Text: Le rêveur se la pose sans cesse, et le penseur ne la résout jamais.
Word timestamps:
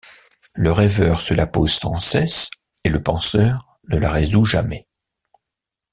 Le 0.55 0.71
rêveur 0.71 1.21
se 1.21 1.35
la 1.35 1.45
pose 1.45 1.73
sans 1.73 1.99
cesse, 1.99 2.49
et 2.83 2.89
le 2.89 3.03
penseur 3.03 3.77
ne 3.87 3.99
la 3.99 4.11
résout 4.11 4.45
jamais. 4.45 4.87